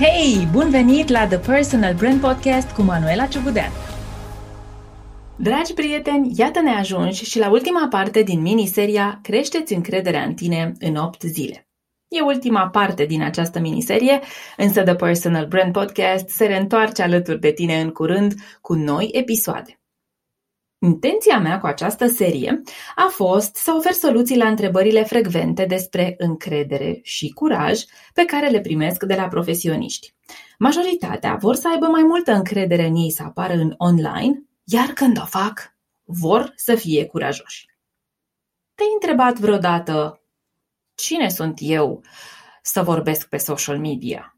Hei, 0.00 0.48
bun 0.52 0.70
venit 0.70 1.08
la 1.08 1.26
The 1.26 1.38
Personal 1.38 1.94
Brand 1.94 2.20
Podcast 2.20 2.70
cu 2.70 2.82
Manuela 2.82 3.26
Ciugudean! 3.26 3.70
Dragi 5.36 5.74
prieteni, 5.74 6.32
iată 6.36 6.60
ne 6.60 6.70
ajungi 6.70 7.24
și 7.24 7.38
la 7.38 7.50
ultima 7.50 7.88
parte 7.88 8.22
din 8.22 8.40
miniseria 8.40 9.18
Creșteți 9.22 9.74
încrederea 9.74 10.22
în 10.22 10.34
tine 10.34 10.72
în 10.78 10.96
8 10.96 11.22
zile. 11.22 11.68
E 12.08 12.20
ultima 12.20 12.68
parte 12.68 13.04
din 13.04 13.22
această 13.22 13.58
miniserie, 13.60 14.20
însă 14.56 14.82
The 14.82 14.94
Personal 14.94 15.46
Brand 15.46 15.72
Podcast 15.72 16.28
se 16.28 16.46
reîntoarce 16.46 17.02
alături 17.02 17.40
de 17.40 17.50
tine 17.50 17.80
în 17.80 17.90
curând 17.90 18.34
cu 18.60 18.74
noi 18.74 19.10
episoade. 19.12 19.77
Intenția 20.80 21.38
mea 21.38 21.58
cu 21.58 21.66
această 21.66 22.06
serie 22.06 22.62
a 22.94 23.08
fost 23.10 23.56
să 23.56 23.74
ofer 23.76 23.92
soluții 23.92 24.36
la 24.36 24.48
întrebările 24.48 25.04
frecvente 25.04 25.64
despre 25.64 26.14
încredere 26.18 27.00
și 27.02 27.32
curaj 27.32 27.80
pe 28.14 28.24
care 28.24 28.48
le 28.48 28.60
primesc 28.60 29.02
de 29.02 29.14
la 29.14 29.28
profesioniști. 29.28 30.14
Majoritatea 30.58 31.34
vor 31.34 31.54
să 31.54 31.68
aibă 31.68 31.86
mai 31.86 32.02
multă 32.02 32.32
încredere 32.32 32.86
în 32.86 32.94
ei 32.94 33.10
să 33.10 33.22
apară 33.22 33.52
în 33.52 33.74
online, 33.76 34.42
iar 34.64 34.86
când 34.86 35.18
o 35.20 35.24
fac, 35.24 35.76
vor 36.04 36.52
să 36.56 36.74
fie 36.74 37.06
curajoși. 37.06 37.66
Te-ai 38.74 38.90
întrebat 38.92 39.38
vreodată 39.38 40.22
cine 40.94 41.28
sunt 41.28 41.58
eu 41.62 42.02
să 42.62 42.82
vorbesc 42.82 43.28
pe 43.28 43.36
social 43.36 43.78
media? 43.78 44.37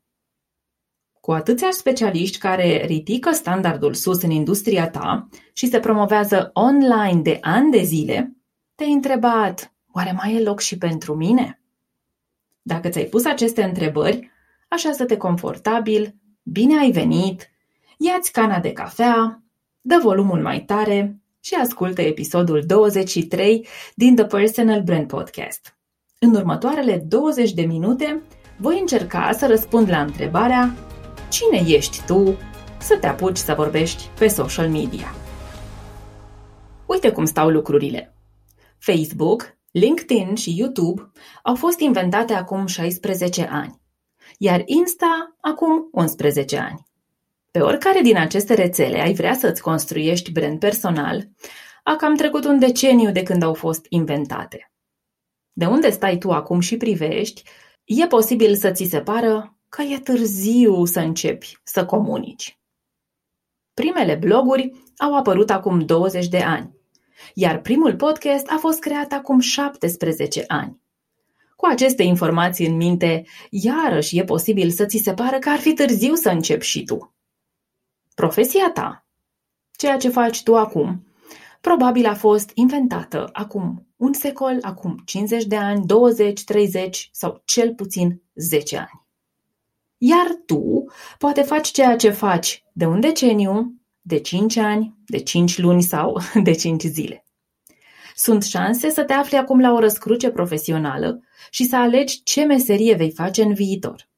Cu 1.21 1.33
atâția 1.33 1.69
specialiști 1.71 2.39
care 2.39 2.85
ridică 2.85 3.31
standardul 3.33 3.95
sus 3.95 4.23
în 4.23 4.31
industria 4.31 4.91
ta 4.91 5.29
și 5.53 5.67
se 5.67 5.81
promovează 5.81 6.51
online 6.55 7.21
de 7.21 7.39
ani 7.41 7.71
de 7.71 7.83
zile, 7.83 8.37
te-ai 8.75 8.93
întrebat, 8.93 9.73
oare 9.93 10.13
mai 10.13 10.35
e 10.35 10.43
loc 10.43 10.61
și 10.61 10.79
pentru 10.79 11.15
mine? 11.15 11.61
Dacă 12.63 12.89
ți-ai 12.89 13.05
pus 13.05 13.25
aceste 13.25 13.63
întrebări, 13.63 14.31
așează-te 14.69 15.17
confortabil, 15.17 16.15
bine 16.43 16.79
ai 16.79 16.91
venit, 16.91 17.51
ia-ți 17.99 18.33
cana 18.33 18.59
de 18.59 18.73
cafea, 18.73 19.43
dă 19.81 19.99
volumul 20.03 20.41
mai 20.41 20.61
tare 20.61 21.21
și 21.41 21.55
ascultă 21.55 22.01
episodul 22.01 22.63
23 22.67 23.67
din 23.95 24.15
The 24.15 24.25
Personal 24.25 24.83
Brand 24.83 25.07
Podcast. 25.07 25.77
În 26.19 26.35
următoarele 26.35 27.05
20 27.09 27.53
de 27.53 27.63
minute 27.63 28.23
voi 28.57 28.81
încerca 28.81 29.33
să 29.33 29.47
răspund 29.47 29.89
la 29.89 30.01
întrebarea 30.01 30.75
Cine 31.31 31.63
ești 31.67 32.05
tu 32.07 32.39
să 32.81 32.97
te 32.97 33.07
apuci 33.07 33.37
să 33.37 33.55
vorbești 33.55 34.09
pe 34.19 34.29
social 34.29 34.69
media? 34.69 35.15
Uite 36.87 37.13
cum 37.13 37.25
stau 37.25 37.49
lucrurile. 37.49 38.15
Facebook, 38.79 39.57
LinkedIn 39.71 40.35
și 40.35 40.59
YouTube 40.59 41.11
au 41.43 41.55
fost 41.55 41.81
inventate 41.81 42.33
acum 42.33 42.67
16 42.67 43.49
ani, 43.51 43.81
iar 44.39 44.63
Insta 44.65 45.37
acum 45.41 45.89
11 45.93 46.59
ani. 46.59 46.87
Pe 47.51 47.61
oricare 47.61 48.01
din 48.01 48.17
aceste 48.17 48.55
rețele 48.55 49.01
ai 49.01 49.13
vrea 49.13 49.35
să-ți 49.35 49.63
construiești 49.63 50.33
brand 50.33 50.59
personal, 50.59 51.29
a 51.83 51.97
cam 51.97 52.17
trecut 52.17 52.45
un 52.45 52.59
deceniu 52.59 53.13
de 53.13 53.23
când 53.23 53.43
au 53.43 53.55
fost 53.55 53.87
inventate. 53.89 54.73
De 55.53 55.67
unde 55.67 55.91
stai 55.91 56.19
tu 56.19 56.31
acum 56.31 56.61
și 56.61 56.77
privești, 56.77 57.43
e 57.85 58.07
posibil 58.07 58.57
să 58.57 58.71
ți 58.71 58.85
se 58.85 59.01
pară 59.01 59.55
că 59.71 59.83
e 59.83 59.99
târziu 59.99 60.85
să 60.85 61.01
începi 61.01 61.59
să 61.63 61.85
comunici. 61.85 62.59
Primele 63.75 64.15
bloguri 64.15 64.73
au 64.97 65.17
apărut 65.17 65.51
acum 65.51 65.81
20 65.81 66.29
de 66.29 66.39
ani, 66.39 66.77
iar 67.35 67.61
primul 67.61 67.97
podcast 67.97 68.47
a 68.49 68.57
fost 68.57 68.79
creat 68.79 69.13
acum 69.13 69.41
17 69.41 70.45
ani. 70.47 70.81
Cu 71.57 71.67
aceste 71.67 72.03
informații 72.03 72.67
în 72.67 72.77
minte, 72.77 73.27
iarăși 73.51 74.19
e 74.19 74.25
posibil 74.25 74.71
să 74.71 74.85
ți 74.85 75.01
se 75.05 75.15
pară 75.15 75.39
că 75.39 75.49
ar 75.49 75.59
fi 75.59 75.73
târziu 75.73 76.15
să 76.15 76.31
începi 76.31 76.65
și 76.65 76.85
tu. 76.85 77.15
Profesia 78.15 78.71
ta, 78.71 79.07
ceea 79.73 79.97
ce 79.97 80.09
faci 80.09 80.43
tu 80.43 80.57
acum, 80.57 81.07
probabil 81.61 82.07
a 82.07 82.15
fost 82.15 82.51
inventată 82.55 83.29
acum 83.33 83.87
un 83.97 84.13
secol, 84.13 84.59
acum 84.63 85.03
50 85.05 85.45
de 85.45 85.57
ani, 85.57 85.87
20, 85.87 86.45
30 86.45 87.09
sau 87.13 87.43
cel 87.45 87.75
puțin 87.75 88.23
10 88.35 88.77
ani. 88.77 89.00
Iar 90.03 90.27
tu 90.47 90.85
poate 91.19 91.43
faci 91.43 91.71
ceea 91.71 91.97
ce 91.97 92.11
faci 92.11 92.65
de 92.73 92.87
un 92.87 93.01
deceniu, 93.01 93.75
de 94.01 94.19
5 94.19 94.57
ani, 94.57 94.95
de 95.07 95.19
5 95.19 95.59
luni 95.59 95.83
sau 95.83 96.19
de 96.43 96.53
5 96.53 96.83
zile. 96.83 97.25
Sunt 98.15 98.43
șanse 98.43 98.91
să 98.91 99.05
te 99.05 99.13
afli 99.13 99.37
acum 99.37 99.61
la 99.61 99.73
o 99.73 99.79
răscruce 99.79 100.31
profesională 100.31 101.21
și 101.51 101.65
să 101.65 101.77
alegi 101.77 102.23
ce 102.23 102.45
meserie 102.45 102.95
vei 102.95 103.11
face 103.11 103.43
în 103.43 103.55
viitor. 103.55 104.09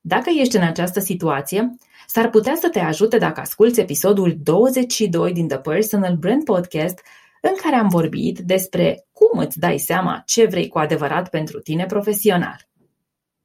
Dacă 0.00 0.30
ești 0.30 0.56
în 0.56 0.62
această 0.62 1.00
situație, 1.00 1.74
s-ar 2.06 2.30
putea 2.30 2.54
să 2.54 2.68
te 2.68 2.78
ajute 2.78 3.18
dacă 3.18 3.40
asculți 3.40 3.80
episodul 3.80 4.36
22 4.42 5.32
din 5.32 5.48
The 5.48 5.58
Personal 5.58 6.16
Brand 6.16 6.44
Podcast, 6.44 7.00
în 7.40 7.52
care 7.62 7.76
am 7.76 7.88
vorbit 7.88 8.38
despre 8.38 9.06
cum 9.12 9.38
îți 9.38 9.58
dai 9.58 9.78
seama 9.78 10.22
ce 10.26 10.46
vrei 10.46 10.68
cu 10.68 10.78
adevărat 10.78 11.28
pentru 11.28 11.60
tine 11.60 11.86
profesional. 11.86 12.69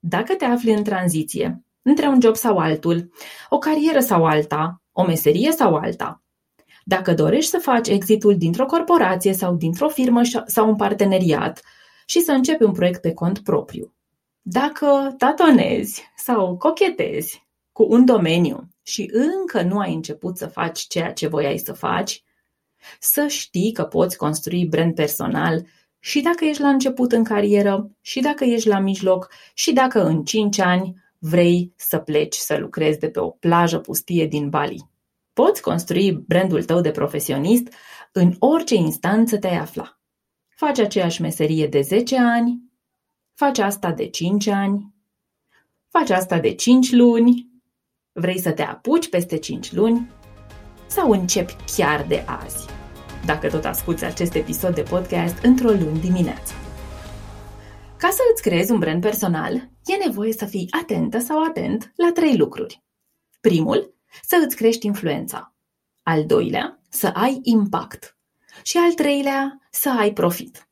Dacă 0.08 0.34
te 0.36 0.46
afli 0.46 0.74
în 0.74 0.84
tranziție 0.84 1.64
între 1.82 2.08
un 2.08 2.22
job 2.22 2.36
sau 2.36 2.58
altul, 2.58 3.12
o 3.50 3.58
carieră 3.58 4.00
sau 4.00 4.26
alta, 4.26 4.82
o 4.92 5.06
meserie 5.06 5.52
sau 5.52 5.76
alta. 5.76 6.24
Dacă 6.84 7.14
dorești 7.14 7.50
să 7.50 7.58
faci 7.58 7.88
exitul 7.88 8.38
dintr-o 8.38 8.66
corporație 8.66 9.34
sau 9.34 9.56
dintr-o 9.56 9.90
firmă 9.90 10.22
sau 10.46 10.68
un 10.68 10.76
parteneriat 10.76 11.62
și 12.06 12.20
să 12.20 12.32
începi 12.32 12.64
un 12.64 12.72
proiect 12.72 13.02
pe 13.02 13.14
cont 13.14 13.40
propriu. 13.40 13.94
Dacă 14.42 15.14
tatonezi 15.18 16.04
sau 16.16 16.58
cochetezi 16.58 17.48
cu 17.72 17.86
un 17.90 18.06
domeniu 18.06 18.68
și 18.82 19.10
încă 19.14 19.62
nu 19.62 19.80
ai 19.80 19.94
început 19.94 20.38
să 20.38 20.48
faci 20.48 20.80
ceea 20.80 21.14
ce 21.14 21.28
voiai 21.28 21.58
să 21.58 21.74
faci, 21.74 22.24
să 23.00 23.28
știi 23.28 23.72
că 23.72 23.84
poți 23.84 24.18
construi 24.18 24.66
brand 24.66 24.96
personal 24.96 25.66
și 26.06 26.22
dacă 26.22 26.46
ești 26.46 26.62
la 26.62 26.70
început 26.70 27.12
în 27.12 27.24
carieră, 27.24 27.92
și 28.02 28.20
dacă 28.20 28.44
ești 28.44 28.68
la 28.68 28.80
mijloc, 28.80 29.32
și 29.54 29.74
dacă 29.74 30.06
în 30.06 30.24
5 30.24 30.60
ani 30.60 30.96
vrei 31.20 31.74
să 31.76 31.98
pleci 31.98 32.36
să 32.36 32.58
lucrezi 32.58 33.00
de 33.00 33.10
pe 33.10 33.20
o 33.20 33.30
plajă 33.30 33.80
pustie 33.80 34.26
din 34.26 34.50
Bali. 34.50 34.90
Poți 35.34 35.62
construi 35.62 36.12
brandul 36.12 36.64
tău 36.64 36.82
de 36.82 36.92
profesionist 36.92 37.74
în 38.12 38.36
orice 38.40 38.76
instanță 38.76 39.38
te-ai 39.38 39.58
afla. 39.58 40.00
Faci 40.48 40.80
aceeași 40.80 41.22
meserie 41.22 41.68
de 41.68 41.82
10 41.82 42.20
ani, 42.20 42.62
faci 43.34 43.60
asta 43.60 43.92
de 43.92 44.08
5 44.08 44.48
ani, 44.48 44.94
faci 45.88 46.10
asta 46.10 46.40
de 46.40 46.54
5 46.54 46.92
luni, 46.92 47.50
vrei 48.12 48.40
să 48.40 48.52
te 48.52 48.64
apuci 48.64 49.10
peste 49.10 49.38
5 49.38 49.74
luni 49.74 50.10
sau 50.88 51.12
începi 51.12 51.56
chiar 51.76 52.06
de 52.08 52.24
azi, 52.28 52.66
dacă 53.26 53.50
tot 53.50 53.66
asculti 53.66 54.06
acest 54.06 54.34
episod 54.34 54.76
de 54.76 54.82
podcast 54.82 55.44
într-o 55.44 55.70
luni 55.70 56.00
dimineață. 56.00 56.54
Ca 57.98 58.10
să 58.10 58.22
îți 58.34 58.42
creezi 58.42 58.72
un 58.72 58.80
brand 58.80 59.02
personal, 59.02 59.54
e 59.86 60.06
nevoie 60.06 60.34
să 60.34 60.46
fii 60.46 60.68
atentă 60.82 61.20
sau 61.20 61.44
atent 61.44 61.94
la 61.96 62.12
trei 62.14 62.38
lucruri. 62.38 62.84
Primul, 63.42 63.94
să 64.24 64.44
îți 64.46 64.56
crești 64.56 64.86
influența. 64.86 65.54
Al 66.04 66.26
doilea, 66.26 66.80
să 66.90 67.08
ai 67.08 67.40
impact. 67.44 68.18
Și 68.64 68.78
al 68.78 68.94
treilea, 68.94 69.60
să 69.72 69.90
ai 69.90 70.14
profit. 70.14 70.68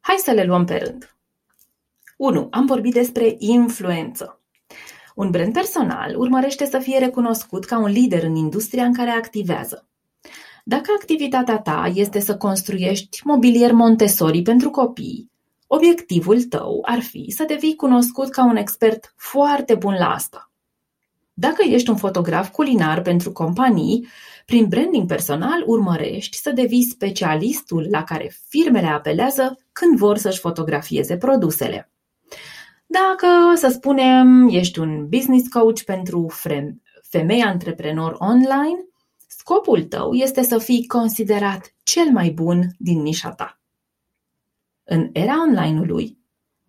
Hai 0.00 0.16
să 0.16 0.30
le 0.30 0.44
luăm 0.44 0.64
pe 0.64 0.76
rând. 0.76 1.16
1. 2.16 2.48
Am 2.50 2.66
vorbit 2.66 2.92
despre 2.92 3.34
influență. 3.38 4.40
Un 5.14 5.30
brand 5.30 5.52
personal 5.52 6.18
urmărește 6.18 6.64
să 6.64 6.78
fie 6.78 6.98
recunoscut 6.98 7.64
ca 7.64 7.78
un 7.78 7.90
lider 7.90 8.22
în 8.22 8.34
industria 8.34 8.84
în 8.84 8.94
care 8.94 9.10
activează. 9.10 9.86
Dacă 10.64 10.92
activitatea 10.98 11.58
ta 11.58 11.90
este 11.94 12.20
să 12.20 12.36
construiești 12.36 13.20
mobilier 13.24 13.72
Montessori 13.72 14.42
pentru 14.42 14.70
copii 14.70 15.32
Obiectivul 15.74 16.42
tău 16.42 16.82
ar 16.84 17.00
fi 17.00 17.30
să 17.30 17.44
devii 17.44 17.74
cunoscut 17.74 18.30
ca 18.30 18.44
un 18.44 18.56
expert 18.56 19.14
foarte 19.16 19.74
bun 19.74 19.94
la 19.98 20.08
asta. 20.08 20.50
Dacă 21.32 21.62
ești 21.68 21.90
un 21.90 21.96
fotograf 21.96 22.50
culinar 22.50 23.02
pentru 23.02 23.32
companii, 23.32 24.08
prin 24.46 24.66
branding 24.68 25.06
personal 25.06 25.62
urmărești 25.66 26.36
să 26.36 26.50
devii 26.50 26.84
specialistul 26.84 27.86
la 27.90 28.04
care 28.04 28.32
firmele 28.48 28.86
apelează 28.86 29.58
când 29.72 29.98
vor 29.98 30.16
să-și 30.16 30.38
fotografieze 30.38 31.16
produsele. 31.16 31.92
Dacă, 32.86 33.26
să 33.54 33.68
spunem, 33.68 34.48
ești 34.48 34.78
un 34.78 35.08
business 35.08 35.48
coach 35.48 35.80
pentru 35.80 36.32
femei 37.02 37.42
antreprenori 37.42 38.16
online, 38.18 38.86
scopul 39.42 39.82
tău 39.82 40.12
este 40.12 40.42
să 40.42 40.58
fii 40.58 40.86
considerat 40.86 41.74
cel 41.82 42.10
mai 42.10 42.30
bun 42.30 42.74
din 42.78 43.02
nișa 43.02 43.32
ta. 43.32 43.60
În 44.84 45.10
era 45.12 45.40
online-ului, 45.40 46.18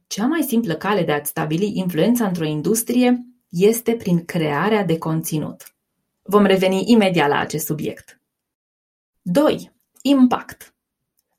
cea 0.07 0.25
mai 0.25 0.41
simplă 0.41 0.73
cale 0.73 1.03
de 1.03 1.11
a-ți 1.11 1.29
stabili 1.29 1.77
influența 1.77 2.27
într-o 2.27 2.45
industrie 2.45 3.25
este 3.49 3.95
prin 3.95 4.25
crearea 4.25 4.83
de 4.83 4.97
conținut. 4.97 5.75
Vom 6.21 6.45
reveni 6.45 6.83
imediat 6.85 7.29
la 7.29 7.39
acest 7.39 7.65
subiect. 7.65 8.21
2. 9.21 9.71
Impact. 10.01 10.75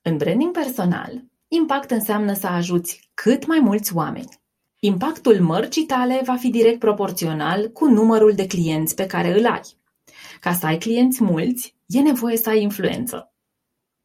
În 0.01 0.17
branding 0.17 0.51
personal, 0.51 1.23
impact 1.47 1.91
înseamnă 1.91 2.33
să 2.33 2.47
ajuți 2.47 3.09
cât 3.13 3.45
mai 3.45 3.59
mulți 3.59 3.95
oameni. 3.95 4.39
Impactul 4.79 5.39
mărcii 5.39 5.85
tale 5.85 6.21
va 6.25 6.35
fi 6.35 6.49
direct 6.49 6.79
proporțional 6.79 7.69
cu 7.71 7.85
numărul 7.85 8.33
de 8.33 8.47
clienți 8.47 8.95
pe 8.95 9.05
care 9.05 9.39
îl 9.39 9.45
ai. 9.45 9.83
Ca 10.39 10.53
să 10.53 10.65
ai 10.65 10.77
clienți 10.77 11.23
mulți, 11.23 11.75
e 11.85 12.01
nevoie 12.01 12.37
să 12.37 12.49
ai 12.49 12.61
influență. 12.61 13.33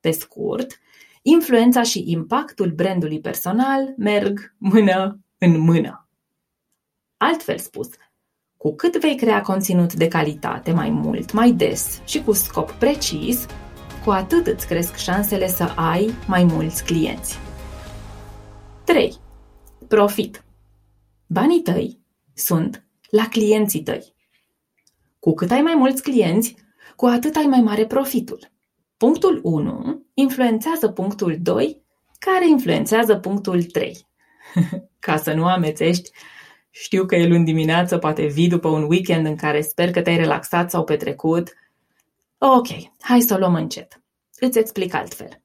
Pe 0.00 0.10
scurt, 0.10 0.78
influența 1.22 1.82
și 1.82 2.04
impactul 2.06 2.70
brandului 2.70 3.20
personal 3.20 3.94
merg 3.96 4.54
mână 4.58 5.20
în 5.38 5.58
mână. 5.58 6.08
Altfel 7.16 7.58
spus, 7.58 7.88
cu 8.56 8.74
cât 8.74 8.96
vei 8.96 9.16
crea 9.16 9.40
conținut 9.40 9.94
de 9.94 10.08
calitate 10.08 10.72
mai 10.72 10.90
mult, 10.90 11.32
mai 11.32 11.52
des 11.52 12.00
și 12.04 12.22
cu 12.22 12.32
scop 12.32 12.70
precis, 12.70 13.46
cu 14.04 14.10
atât 14.10 14.46
îți 14.46 14.66
cresc 14.66 14.96
șansele 14.96 15.48
să 15.48 15.64
ai 15.76 16.14
mai 16.26 16.44
mulți 16.44 16.84
clienți. 16.84 17.38
3. 18.84 19.14
Profit. 19.88 20.44
Banii 21.26 21.62
tăi 21.62 22.00
sunt 22.34 22.84
la 23.10 23.28
clienții 23.28 23.82
tăi. 23.82 24.14
Cu 25.20 25.34
cât 25.34 25.50
ai 25.50 25.60
mai 25.60 25.74
mulți 25.74 26.02
clienți, 26.02 26.56
cu 26.96 27.06
atât 27.06 27.36
ai 27.36 27.46
mai 27.46 27.60
mare 27.60 27.86
profitul. 27.86 28.50
Punctul 28.96 29.40
1 29.42 30.06
influențează 30.14 30.88
punctul 30.88 31.36
2, 31.40 31.82
care 32.18 32.48
influențează 32.48 33.16
punctul 33.16 33.62
3. 33.62 34.06
Ca 34.98 35.16
să 35.16 35.32
nu 35.32 35.44
amețești, 35.44 36.10
știu 36.70 37.04
că 37.04 37.16
e 37.16 37.28
luni 37.28 37.44
dimineață, 37.44 37.98
poate 37.98 38.26
vii 38.26 38.48
după 38.48 38.68
un 38.68 38.82
weekend 38.82 39.26
în 39.26 39.36
care 39.36 39.60
sper 39.60 39.90
că 39.90 40.02
te-ai 40.02 40.16
relaxat 40.16 40.70
sau 40.70 40.84
petrecut. 40.84 41.54
Ok, 42.38 42.66
hai 43.00 43.20
să 43.20 43.34
o 43.34 43.38
luăm 43.38 43.54
încet. 43.54 44.02
Îți 44.38 44.58
explic 44.58 44.94
altfel. 44.94 45.42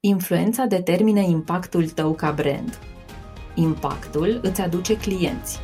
Influența 0.00 0.64
determină 0.64 1.20
impactul 1.20 1.88
tău 1.88 2.14
ca 2.14 2.30
brand. 2.30 2.78
Impactul 3.54 4.40
îți 4.42 4.60
aduce 4.60 4.96
clienți. 4.96 5.58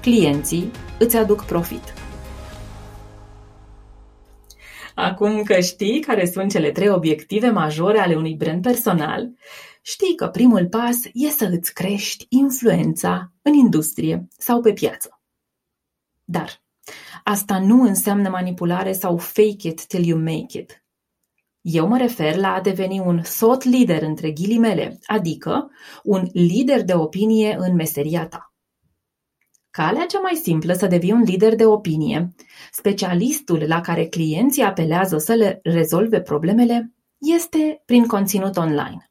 Clienții 0.00 0.70
îți 0.98 1.16
aduc 1.16 1.44
profit. 1.44 2.07
Acum 5.00 5.42
că 5.42 5.60
știi 5.60 6.00
care 6.00 6.26
sunt 6.26 6.50
cele 6.50 6.70
trei 6.70 6.88
obiective 6.88 7.50
majore 7.50 7.98
ale 7.98 8.14
unui 8.14 8.34
brand 8.34 8.62
personal, 8.62 9.30
știi 9.82 10.14
că 10.14 10.28
primul 10.28 10.68
pas 10.68 10.96
e 11.12 11.28
să 11.28 11.44
îți 11.52 11.74
crești 11.74 12.26
influența 12.28 13.32
în 13.42 13.52
industrie 13.52 14.28
sau 14.38 14.60
pe 14.60 14.72
piață. 14.72 15.20
Dar 16.24 16.62
asta 17.24 17.58
nu 17.58 17.82
înseamnă 17.82 18.28
manipulare 18.28 18.92
sau 18.92 19.16
fake 19.16 19.68
it 19.68 19.86
till 19.86 20.04
you 20.04 20.18
make 20.18 20.58
it. 20.58 20.84
Eu 21.60 21.88
mă 21.88 21.98
refer 21.98 22.36
la 22.36 22.52
a 22.52 22.60
deveni 22.60 22.98
un 22.98 23.20
thought 23.38 23.62
leader 23.62 24.02
între 24.02 24.30
ghilimele, 24.30 24.98
adică 25.06 25.70
un 26.02 26.28
lider 26.32 26.82
de 26.82 26.94
opinie 26.94 27.56
în 27.58 27.74
meseria 27.74 28.26
ta. 28.26 28.47
Calea 29.78 30.06
cea 30.06 30.20
mai 30.20 30.34
simplă 30.34 30.72
să 30.72 30.86
devii 30.86 31.12
un 31.12 31.22
lider 31.22 31.54
de 31.54 31.66
opinie, 31.66 32.34
specialistul 32.70 33.64
la 33.66 33.80
care 33.80 34.06
clienții 34.06 34.62
apelează 34.62 35.18
să 35.18 35.34
le 35.34 35.60
rezolve 35.62 36.20
problemele, 36.20 36.94
este 37.18 37.82
prin 37.84 38.06
conținut 38.06 38.56
online. 38.56 39.10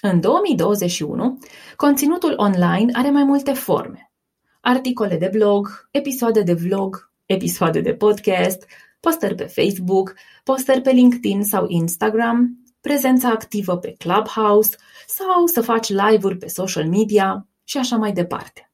În 0.00 0.20
2021, 0.20 1.38
conținutul 1.76 2.34
online 2.36 2.92
are 2.92 3.10
mai 3.10 3.24
multe 3.24 3.52
forme. 3.52 4.12
Articole 4.60 5.16
de 5.16 5.28
blog, 5.32 5.88
episoade 5.90 6.42
de 6.42 6.54
vlog, 6.54 7.12
episoade 7.26 7.80
de 7.80 7.94
podcast, 7.94 8.66
postări 9.00 9.34
pe 9.34 9.44
Facebook, 9.44 10.14
postări 10.44 10.80
pe 10.80 10.90
LinkedIn 10.90 11.44
sau 11.44 11.64
Instagram, 11.68 12.64
prezența 12.80 13.28
activă 13.28 13.76
pe 13.76 13.94
Clubhouse 13.98 14.76
sau 15.06 15.46
să 15.46 15.60
faci 15.60 15.88
live-uri 15.88 16.36
pe 16.36 16.46
social 16.46 16.88
media 16.88 17.48
și 17.64 17.78
așa 17.78 17.96
mai 17.96 18.12
departe. 18.12 18.69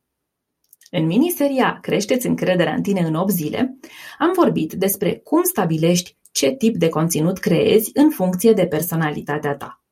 În 0.91 1.07
miniseria 1.07 1.79
Creșteți 1.83 2.27
încrederea 2.27 2.75
în 2.75 2.83
tine 2.83 3.01
în 3.01 3.15
8 3.15 3.31
zile, 3.31 3.79
am 4.19 4.33
vorbit 4.35 4.73
despre 4.73 5.17
cum 5.17 5.43
stabilești 5.43 6.17
ce 6.33 6.51
tip 6.51 6.77
de 6.77 6.89
conținut 6.89 7.39
creezi 7.39 7.91
în 7.95 8.11
funcție 8.11 8.53
de 8.53 8.67
personalitatea 8.67 9.57
ta. 9.57 9.83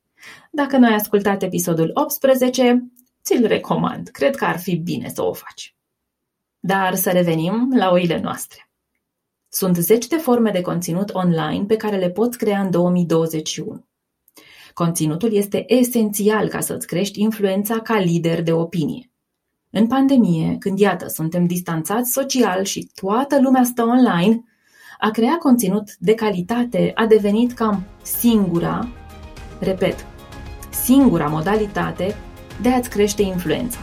Dacă 0.51 0.77
nu 0.77 0.87
ai 0.87 0.95
ascultat 0.95 1.43
episodul 1.43 1.91
18, 1.95 2.93
ți-l 3.23 3.47
recomand. 3.47 4.09
Cred 4.09 4.37
că 4.37 4.45
ar 4.45 4.59
fi 4.59 4.77
bine 4.77 5.09
să 5.15 5.23
o 5.23 5.33
faci. 5.33 5.77
Dar 6.61 6.95
să 6.95 7.11
revenim 7.11 7.73
la 7.77 7.91
oile 7.91 8.21
noastre. 8.21 8.71
Sunt 9.49 9.77
zeci 9.77 10.07
de 10.07 10.17
forme 10.17 10.51
de 10.51 10.61
conținut 10.61 11.15
online 11.15 11.65
pe 11.65 11.77
care 11.77 11.97
le 11.97 12.11
poți 12.11 12.39
crea 12.39 12.61
în 12.61 12.71
2021. 12.71 13.87
Conținutul 14.75 15.33
este 15.33 15.65
esențial 15.67 16.49
ca 16.49 16.61
să-ți 16.61 16.87
crești 16.87 17.21
influența 17.21 17.81
ca 17.81 17.99
lider 17.99 18.43
de 18.43 18.53
opinie. 18.53 19.14
În 19.77 19.87
pandemie, 19.87 20.57
când 20.59 20.79
iată 20.79 21.09
suntem 21.09 21.47
distanțați 21.47 22.13
social 22.13 22.65
și 22.65 22.91
toată 22.95 23.41
lumea 23.41 23.63
stă 23.63 23.83
online, 23.83 24.45
a 24.99 25.11
crea 25.11 25.37
conținut 25.37 25.97
de 25.97 26.15
calitate 26.15 26.93
a 26.95 27.07
devenit 27.07 27.53
cam 27.53 27.85
singura, 28.03 28.89
repet, 29.61 30.07
singura 30.71 31.27
modalitate 31.27 32.15
de 32.63 32.69
a-ți 32.69 32.91
crește 32.91 33.23
influența. 33.23 33.79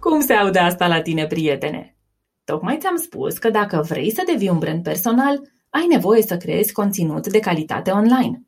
Cum 0.00 0.20
se 0.20 0.32
aude 0.32 0.58
asta 0.58 0.86
la 0.86 1.00
tine, 1.00 1.26
prietene? 1.26 1.96
Tocmai 2.44 2.78
ți-am 2.80 2.96
spus 2.96 3.38
că 3.38 3.50
dacă 3.50 3.84
vrei 3.88 4.10
să 4.10 4.22
devii 4.26 4.48
un 4.48 4.58
brand 4.58 4.82
personal, 4.82 5.40
ai 5.70 5.86
nevoie 5.88 6.22
să 6.22 6.36
creezi 6.36 6.72
conținut 6.72 7.28
de 7.28 7.40
calitate 7.40 7.90
online. 7.90 8.42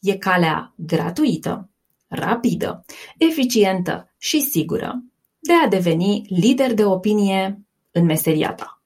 E 0.00 0.16
calea 0.16 0.72
gratuită, 0.76 1.71
rapidă, 2.12 2.84
eficientă 3.18 4.12
și 4.18 4.40
sigură 4.40 5.04
de 5.38 5.52
a 5.64 5.68
deveni 5.68 6.24
lider 6.28 6.74
de 6.74 6.84
opinie 6.84 7.60
în 7.90 8.04
meseria 8.04 8.52
ta. 8.52 8.82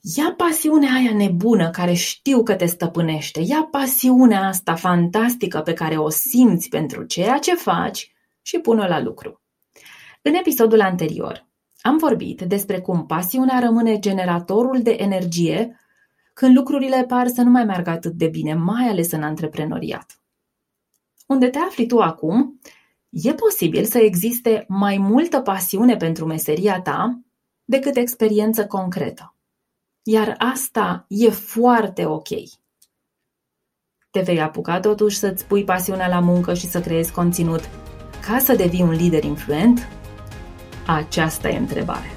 Ia 0.00 0.34
pasiunea 0.36 0.92
aia 0.92 1.14
nebună 1.14 1.70
care 1.70 1.92
știu 1.92 2.42
că 2.42 2.54
te 2.54 2.66
stăpânește, 2.66 3.40
ia 3.40 3.68
pasiunea 3.70 4.46
asta 4.46 4.74
fantastică 4.74 5.60
pe 5.60 5.72
care 5.72 5.96
o 5.96 6.08
simți 6.08 6.68
pentru 6.68 7.04
ceea 7.04 7.38
ce 7.38 7.54
faci 7.54 8.14
și 8.42 8.58
pune-o 8.58 8.86
la 8.86 9.00
lucru. 9.00 9.40
În 10.22 10.34
episodul 10.34 10.80
anterior 10.80 11.48
am 11.80 11.96
vorbit 11.96 12.40
despre 12.40 12.80
cum 12.80 13.06
pasiunea 13.06 13.58
rămâne 13.58 13.98
generatorul 13.98 14.82
de 14.82 14.96
energie 14.98 15.80
când 16.32 16.56
lucrurile 16.56 17.04
par 17.08 17.26
să 17.26 17.42
nu 17.42 17.50
mai 17.50 17.64
meargă 17.64 17.90
atât 17.90 18.12
de 18.12 18.26
bine, 18.26 18.54
mai 18.54 18.88
ales 18.88 19.12
în 19.12 19.22
antreprenoriat. 19.22 20.19
Unde 21.30 21.48
te 21.48 21.58
afli 21.58 21.86
tu 21.86 22.00
acum, 22.00 22.60
e 23.10 23.34
posibil 23.34 23.84
să 23.84 23.98
existe 23.98 24.64
mai 24.68 24.98
multă 24.98 25.40
pasiune 25.40 25.96
pentru 25.96 26.26
meseria 26.26 26.80
ta 26.80 27.20
decât 27.64 27.96
experiență 27.96 28.66
concretă. 28.66 29.34
Iar 30.02 30.34
asta 30.38 31.04
e 31.08 31.28
foarte 31.28 32.06
ok. 32.06 32.28
Te 34.10 34.20
vei 34.20 34.40
apuca 34.40 34.80
totuși 34.80 35.16
să-ți 35.16 35.46
pui 35.46 35.64
pasiunea 35.64 36.08
la 36.08 36.20
muncă 36.20 36.54
și 36.54 36.66
să 36.66 36.80
creezi 36.80 37.12
conținut 37.12 37.68
ca 38.26 38.38
să 38.38 38.54
devii 38.54 38.82
un 38.82 38.92
lider 38.92 39.24
influent? 39.24 39.88
Aceasta 40.86 41.48
e 41.48 41.56
întrebarea. 41.56 42.10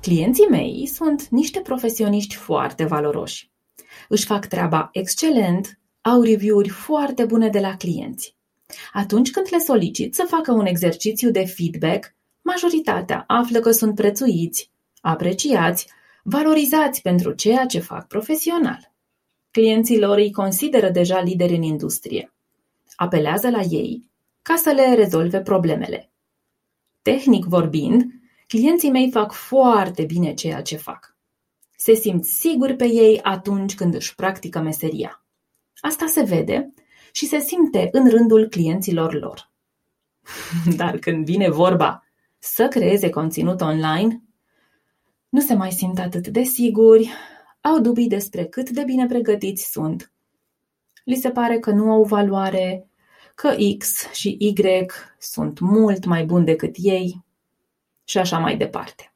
Clienții 0.00 0.48
mei 0.50 0.86
sunt 0.86 1.28
niște 1.28 1.60
profesioniști 1.60 2.34
foarte 2.34 2.84
valoroși. 2.84 3.50
Își 4.08 4.26
fac 4.26 4.46
treaba 4.46 4.88
excelent, 4.92 5.80
au 6.02 6.22
review-uri 6.22 6.68
foarte 6.68 7.24
bune 7.24 7.48
de 7.48 7.60
la 7.60 7.76
clienți. 7.76 8.36
Atunci 8.92 9.30
când 9.30 9.46
le 9.50 9.58
solicit 9.58 10.14
să 10.14 10.24
facă 10.28 10.52
un 10.52 10.66
exercițiu 10.66 11.30
de 11.30 11.44
feedback, 11.44 12.14
majoritatea 12.42 13.24
află 13.26 13.60
că 13.60 13.70
sunt 13.70 13.94
prețuiți, 13.94 14.70
apreciați, 15.00 15.86
valorizați 16.22 17.02
pentru 17.02 17.32
ceea 17.32 17.66
ce 17.66 17.78
fac 17.78 18.06
profesional. 18.06 18.92
Clienții 19.50 19.98
lor 19.98 20.16
îi 20.16 20.32
consideră 20.32 20.90
deja 20.90 21.20
lideri 21.20 21.54
în 21.54 21.62
industrie. 21.62 22.32
Apelează 22.96 23.50
la 23.50 23.60
ei 23.60 24.04
ca 24.42 24.56
să 24.56 24.70
le 24.70 24.94
rezolve 24.94 25.40
problemele. 25.40 26.12
Tehnic 27.02 27.44
vorbind, 27.44 28.04
clienții 28.46 28.90
mei 28.90 29.10
fac 29.10 29.32
foarte 29.32 30.04
bine 30.04 30.34
ceea 30.34 30.62
ce 30.62 30.76
fac. 30.76 31.16
Se 31.76 31.94
simt 31.94 32.24
siguri 32.24 32.76
pe 32.76 32.86
ei 32.86 33.20
atunci 33.22 33.74
când 33.74 33.94
își 33.94 34.14
practică 34.14 34.60
meseria. 34.60 35.21
Asta 35.82 36.06
se 36.06 36.22
vede 36.22 36.72
și 37.12 37.26
se 37.26 37.38
simte 37.38 37.88
în 37.92 38.10
rândul 38.10 38.48
clienților 38.48 39.14
lor. 39.14 39.50
Dar 40.76 40.98
când 40.98 41.24
vine 41.24 41.48
vorba 41.48 42.06
să 42.38 42.68
creeze 42.68 43.10
conținut 43.10 43.60
online, 43.60 44.22
nu 45.28 45.40
se 45.40 45.54
mai 45.54 45.72
simt 45.72 45.98
atât 45.98 46.26
de 46.26 46.42
siguri, 46.42 47.10
au 47.60 47.80
dubii 47.80 48.08
despre 48.08 48.44
cât 48.44 48.70
de 48.70 48.82
bine 48.84 49.06
pregătiți 49.06 49.70
sunt. 49.70 50.12
Li 51.04 51.14
se 51.14 51.30
pare 51.30 51.58
că 51.58 51.70
nu 51.70 51.90
au 51.90 52.04
valoare, 52.04 52.90
că 53.34 53.56
X 53.78 54.12
și 54.12 54.36
Y 54.40 54.54
sunt 55.18 55.58
mult 55.58 56.04
mai 56.04 56.24
buni 56.24 56.44
decât 56.44 56.74
ei 56.78 57.24
și 58.04 58.18
așa 58.18 58.38
mai 58.38 58.56
departe. 58.56 59.14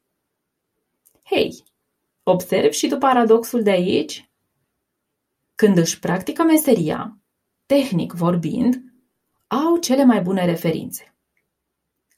Hei, 1.22 1.64
observi 2.22 2.76
și 2.76 2.88
tu 2.88 2.98
paradoxul 2.98 3.62
de 3.62 3.70
aici? 3.70 4.25
Când 5.56 5.76
își 5.76 5.98
practică 5.98 6.42
meseria, 6.42 7.18
tehnic 7.66 8.12
vorbind, 8.12 8.82
au 9.46 9.76
cele 9.76 10.04
mai 10.04 10.20
bune 10.20 10.44
referințe. 10.44 11.14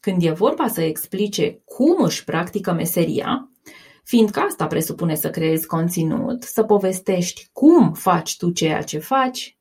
Când 0.01 0.23
e 0.23 0.31
vorba 0.31 0.69
să 0.69 0.83
explice 0.83 1.63
cum 1.65 2.05
își 2.05 2.25
practică 2.25 2.73
meseria, 2.73 3.51
fiindcă 4.05 4.41
asta 4.41 4.67
presupune 4.67 5.15
să 5.15 5.31
creezi 5.31 5.67
conținut, 5.67 6.43
să 6.43 6.63
povestești 6.63 7.49
cum 7.53 7.93
faci 7.93 8.37
tu 8.37 8.51
ceea 8.51 8.83
ce 8.83 8.99
faci, 8.99 9.59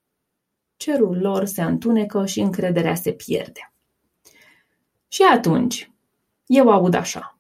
cerul 0.76 1.18
lor 1.18 1.46
se 1.46 1.62
întunecă 1.62 2.26
și 2.26 2.40
încrederea 2.40 2.96
se 2.96 3.12
pierde. 3.12 3.74
Și 5.08 5.22
atunci, 5.24 5.92
eu 6.46 6.72
aud 6.72 6.94
așa. 6.94 7.40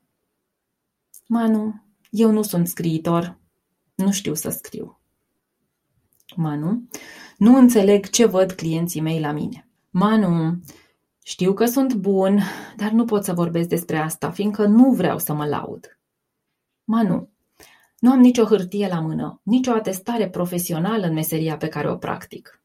Manu, 1.27 1.84
eu 2.10 2.32
nu 2.32 2.41
sunt 2.41 2.67
scriitor, 2.67 3.39
nu 3.96 4.12
știu 4.12 4.34
să 4.34 4.50
scriu. 4.50 5.00
Manu, 6.36 6.88
nu 7.38 7.57
înțeleg 7.57 8.10
ce 8.10 8.25
văd 8.25 8.51
clienții 8.51 9.01
mei 9.01 9.19
la 9.19 9.31
mine. 9.31 9.67
Manu, 9.89 10.62
știu 11.24 11.53
că 11.53 11.65
sunt 11.65 11.93
bun, 11.93 12.41
dar 12.75 12.91
nu 12.91 13.05
pot 13.05 13.24
să 13.24 13.34
vorbesc 13.34 13.69
despre 13.69 13.98
asta, 13.98 14.31
fiindcă 14.31 14.65
nu 14.65 14.91
vreau 14.91 15.19
să 15.19 15.34
mă 15.34 15.46
laud. 15.46 16.00
Manu, 16.84 17.29
nu 18.00 18.12
am 18.12 18.19
nicio 18.19 18.43
hârtie 18.43 18.88
la 18.88 19.00
mână, 19.00 19.39
nicio 19.43 19.72
atestare 19.72 20.29
profesională 20.29 21.05
în 21.05 21.13
meseria 21.13 21.57
pe 21.57 21.67
care 21.67 21.91
o 21.91 21.96
practic. 21.96 22.62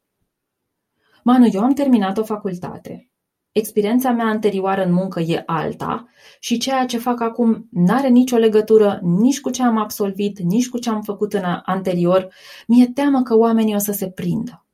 Manu, 1.23 1.47
eu 1.53 1.63
am 1.63 1.73
terminat 1.73 2.19
o 2.19 2.25
facultate. 2.25 3.12
Experiența 3.53 4.11
mea 4.11 4.27
anterioară 4.27 4.85
în 4.85 4.93
muncă 4.93 5.21
e 5.21 5.43
alta 5.47 6.09
și 6.41 6.59
ceea 6.59 6.87
ce 6.87 6.99
fac 6.99 7.21
acum 7.21 7.69
n-are 7.71 8.09
nicio 8.09 8.37
legătură 8.37 9.01
nici 9.03 9.41
cu 9.41 9.51
ce 9.51 9.63
am 9.63 9.77
absolvit, 9.77 10.39
nici 10.39 10.69
cu 10.69 10.79
ce 10.79 10.91
am 10.91 11.03
făcut 11.03 11.33
în 11.33 11.45
anterior. 11.65 12.29
Mi-e 12.67 12.87
teamă 12.87 13.23
că 13.23 13.37
oamenii 13.37 13.75
o 13.75 13.79
să 13.79 13.93
se 13.93 14.11
prindă. 14.11 14.65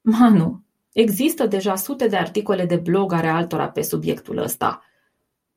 Manu, 0.00 0.64
există 0.92 1.46
deja 1.46 1.76
sute 1.76 2.06
de 2.06 2.16
articole 2.16 2.66
de 2.66 2.76
blog 2.76 3.12
ale 3.12 3.28
altora 3.28 3.70
pe 3.70 3.82
subiectul 3.82 4.38
ăsta. 4.38 4.82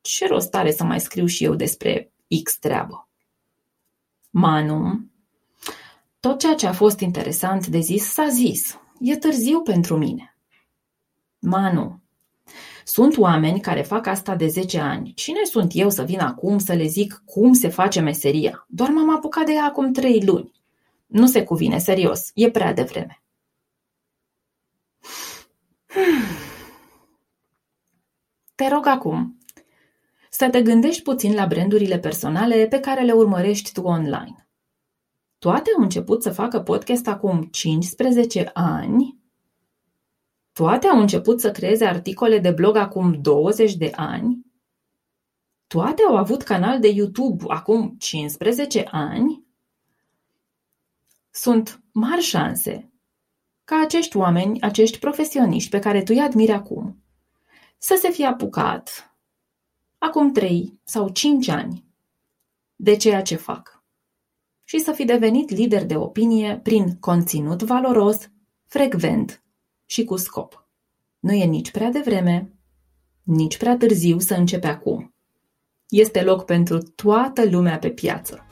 Ce 0.00 0.26
rost 0.26 0.54
are 0.54 0.70
să 0.70 0.84
mai 0.84 1.00
scriu 1.00 1.26
și 1.26 1.44
eu 1.44 1.54
despre 1.54 2.12
X 2.42 2.58
treabă? 2.58 3.08
Manu, 4.30 5.06
tot 6.20 6.38
ceea 6.38 6.54
ce 6.54 6.66
a 6.66 6.72
fost 6.72 7.00
interesant 7.00 7.66
de 7.66 7.78
zis 7.78 8.04
s-a 8.04 8.28
zis. 8.28 8.78
E 9.00 9.16
târziu 9.16 9.60
pentru 9.60 9.96
mine. 9.96 10.36
Manu, 11.38 12.01
sunt 12.84 13.16
oameni 13.16 13.60
care 13.60 13.82
fac 13.82 14.06
asta 14.06 14.34
de 14.34 14.46
zece 14.46 14.80
ani. 14.80 15.12
Cine 15.14 15.44
sunt 15.44 15.70
eu 15.74 15.90
să 15.90 16.02
vin 16.02 16.20
acum 16.20 16.58
să 16.58 16.72
le 16.72 16.86
zic 16.86 17.22
cum 17.24 17.52
se 17.52 17.68
face 17.68 18.00
meseria? 18.00 18.66
Doar 18.68 18.90
m-am 18.90 19.16
apucat 19.16 19.46
de 19.46 19.52
ea 19.52 19.64
acum 19.64 19.92
trei 19.92 20.24
luni. 20.24 20.52
Nu 21.06 21.26
se 21.26 21.44
cuvine, 21.44 21.78
serios, 21.78 22.30
e 22.34 22.50
prea 22.50 22.72
devreme. 22.72 23.22
Te 28.54 28.68
rog 28.68 28.86
acum 28.86 29.38
să 30.30 30.48
te 30.50 30.62
gândești 30.62 31.02
puțin 31.02 31.34
la 31.34 31.46
brandurile 31.46 31.98
personale 31.98 32.66
pe 32.66 32.80
care 32.80 33.02
le 33.02 33.12
urmărești 33.12 33.72
tu 33.72 33.82
online. 33.82 34.48
Toate 35.38 35.70
au 35.76 35.82
început 35.82 36.22
să 36.22 36.30
facă 36.30 36.60
podcast 36.60 37.06
acum 37.06 37.42
15 37.42 38.50
ani 38.54 39.21
toate 40.52 40.86
au 40.86 41.00
început 41.00 41.40
să 41.40 41.50
creeze 41.50 41.84
articole 41.84 42.38
de 42.38 42.50
blog 42.50 42.76
acum 42.76 43.20
20 43.20 43.74
de 43.74 43.92
ani. 43.94 44.46
Toate 45.66 46.02
au 46.02 46.16
avut 46.16 46.42
canal 46.42 46.80
de 46.80 46.88
YouTube 46.88 47.44
acum 47.48 47.96
15 47.98 48.84
ani. 48.90 49.44
Sunt 51.30 51.82
mari 51.92 52.20
șanse 52.20 52.92
ca 53.64 53.80
acești 53.80 54.16
oameni, 54.16 54.60
acești 54.60 54.98
profesioniști 54.98 55.70
pe 55.70 55.78
care 55.78 56.02
tu 56.02 56.12
îi 56.14 56.20
admiri 56.20 56.52
acum, 56.52 57.02
să 57.78 57.98
se 58.00 58.10
fie 58.10 58.26
apucat 58.26 59.14
acum 59.98 60.32
3 60.32 60.80
sau 60.84 61.08
5 61.08 61.48
ani 61.48 61.84
de 62.76 62.96
ceea 62.96 63.22
ce 63.22 63.36
fac 63.36 63.82
și 64.64 64.78
să 64.78 64.92
fi 64.92 65.04
devenit 65.04 65.50
lider 65.50 65.84
de 65.84 65.96
opinie 65.96 66.60
prin 66.62 66.96
conținut 66.98 67.62
valoros, 67.62 68.30
frecvent 68.66 69.41
și 69.92 70.04
cu 70.04 70.16
scop. 70.16 70.66
Nu 71.18 71.32
e 71.32 71.44
nici 71.44 71.70
prea 71.70 71.90
devreme, 71.90 72.52
nici 73.22 73.56
prea 73.56 73.76
târziu 73.76 74.18
să 74.18 74.34
începe 74.34 74.66
acum. 74.66 75.14
Este 75.88 76.22
loc 76.22 76.44
pentru 76.44 76.78
toată 76.78 77.44
lumea 77.50 77.78
pe 77.78 77.90
piață. 77.90 78.46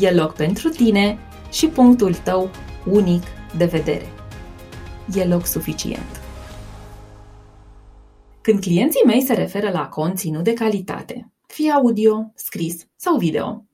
E 0.00 0.10
loc 0.10 0.34
pentru 0.34 0.68
tine 0.68 1.18
și 1.50 1.68
punctul 1.68 2.14
tău 2.14 2.50
unic 2.86 3.22
de 3.56 3.64
vedere. 3.64 4.06
E 5.14 5.24
loc 5.24 5.46
suficient. 5.46 6.20
Când 8.40 8.60
clienții 8.60 9.04
mei 9.06 9.22
se 9.22 9.34
referă 9.34 9.70
la 9.70 9.88
conținut 9.88 10.44
de 10.44 10.52
calitate, 10.52 11.32
fie 11.46 11.70
audio, 11.70 12.32
scris 12.34 12.86
sau 12.96 13.16
video, 13.16 13.66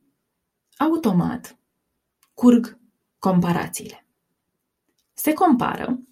automat 0.77 1.59
curg 2.35 2.79
comparațiile. 3.19 4.07
Se 5.13 5.33
compară 5.33 6.03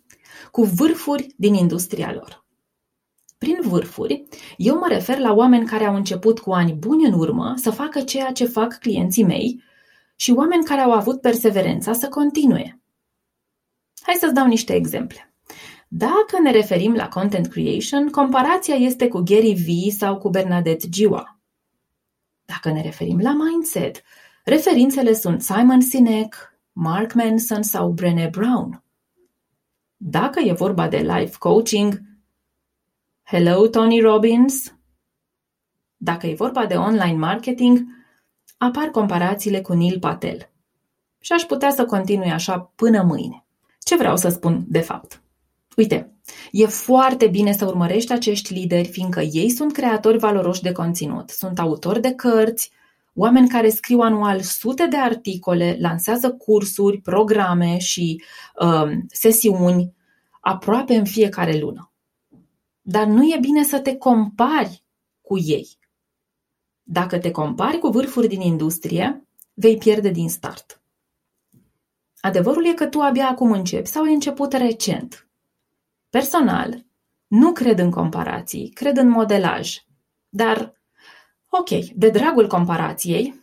cu 0.50 0.62
vârfuri 0.62 1.34
din 1.36 1.54
industria 1.54 2.12
lor. 2.12 2.44
Prin 3.38 3.58
vârfuri, 3.62 4.24
eu 4.56 4.78
mă 4.78 4.86
refer 4.88 5.18
la 5.18 5.32
oameni 5.32 5.66
care 5.66 5.84
au 5.84 5.94
început 5.94 6.38
cu 6.38 6.52
ani 6.52 6.72
buni 6.72 7.06
în 7.06 7.12
urmă 7.12 7.54
să 7.56 7.70
facă 7.70 8.00
ceea 8.00 8.32
ce 8.32 8.44
fac 8.44 8.78
clienții 8.78 9.24
mei 9.24 9.62
și 10.16 10.30
oameni 10.30 10.64
care 10.64 10.80
au 10.80 10.92
avut 10.92 11.20
perseverența 11.20 11.92
să 11.92 12.08
continue. 12.08 12.80
Hai 14.02 14.14
să-ți 14.14 14.34
dau 14.34 14.46
niște 14.46 14.74
exemple. 14.74 15.34
Dacă 15.88 16.40
ne 16.42 16.50
referim 16.50 16.94
la 16.94 17.08
content 17.08 17.46
creation, 17.46 18.08
comparația 18.08 18.74
este 18.74 19.08
cu 19.08 19.18
Gary 19.18 19.52
Vee 19.52 19.90
sau 19.90 20.18
cu 20.18 20.28
Bernadette 20.28 20.88
Giwa. 20.88 21.40
Dacă 22.44 22.70
ne 22.70 22.82
referim 22.82 23.18
la 23.18 23.32
mindset, 23.32 24.02
referințele 24.44 25.12
sunt 25.12 25.42
Simon 25.42 25.80
Sinek, 25.80 26.58
Mark 26.72 27.12
Manson 27.12 27.62
sau 27.62 27.90
Brené 27.90 28.28
Brown. 28.30 28.82
Dacă 30.02 30.40
e 30.40 30.52
vorba 30.52 30.88
de 30.88 30.96
life 30.96 31.36
coaching, 31.38 32.02
hello 33.22 33.66
Tony 33.66 34.00
Robbins. 34.00 34.74
Dacă 35.96 36.26
e 36.26 36.34
vorba 36.34 36.66
de 36.66 36.74
online 36.74 37.16
marketing, 37.16 37.80
apar 38.56 38.88
comparațiile 38.88 39.60
cu 39.60 39.72
Neil 39.72 39.98
Patel. 39.98 40.50
Și 41.18 41.32
aș 41.32 41.42
putea 41.42 41.70
să 41.70 41.84
continui 41.84 42.30
așa 42.30 42.72
până 42.74 43.02
mâine. 43.02 43.46
Ce 43.78 43.96
vreau 43.96 44.16
să 44.16 44.28
spun 44.28 44.64
de 44.68 44.80
fapt? 44.80 45.22
Uite, 45.76 46.12
e 46.50 46.66
foarte 46.66 47.26
bine 47.26 47.52
să 47.52 47.66
urmărești 47.66 48.12
acești 48.12 48.52
lideri, 48.52 48.88
fiindcă 48.88 49.20
ei 49.20 49.50
sunt 49.50 49.72
creatori 49.72 50.18
valoroși 50.18 50.62
de 50.62 50.72
conținut, 50.72 51.30
sunt 51.30 51.58
autori 51.58 52.00
de 52.00 52.12
cărți, 52.12 52.70
oameni 53.20 53.48
care 53.48 53.68
scriu 53.68 54.00
anual 54.00 54.40
sute 54.40 54.86
de 54.86 54.96
articole, 54.96 55.76
lansează 55.80 56.32
cursuri, 56.32 57.00
programe 57.00 57.78
și 57.78 58.22
uh, 58.60 58.90
sesiuni 59.08 59.94
aproape 60.40 60.94
în 60.94 61.04
fiecare 61.04 61.58
lună. 61.58 61.92
Dar 62.80 63.06
nu 63.06 63.22
e 63.22 63.38
bine 63.40 63.62
să 63.62 63.80
te 63.80 63.96
compari 63.96 64.84
cu 65.20 65.38
ei. 65.38 65.68
Dacă 66.82 67.18
te 67.18 67.30
compari 67.30 67.78
cu 67.78 67.88
vârfuri 67.88 68.28
din 68.28 68.40
industrie, 68.40 69.28
vei 69.54 69.76
pierde 69.76 70.08
din 70.08 70.28
start. 70.28 70.82
Adevărul 72.20 72.66
e 72.66 72.74
că 72.74 72.86
tu 72.86 73.00
abia 73.00 73.28
acum 73.28 73.52
începi 73.52 73.88
sau 73.88 74.02
ai 74.02 74.12
început 74.12 74.52
recent. 74.52 75.28
Personal, 76.10 76.86
nu 77.26 77.52
cred 77.52 77.78
în 77.78 77.90
comparații, 77.90 78.68
cred 78.68 78.96
în 78.96 79.08
modelaj. 79.08 79.76
Dar, 80.28 80.79
ok, 81.50 81.84
de 81.94 82.10
dragul 82.10 82.46
comparației, 82.46 83.40